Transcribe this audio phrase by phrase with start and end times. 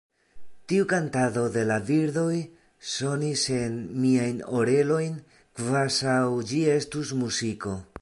[0.71, 2.39] Tiu kantado de la birdoj
[2.93, 3.77] sonis en
[4.07, 5.23] miajn orelojn,
[5.61, 6.19] kvazaŭ
[6.53, 7.81] ĝi estus muziko.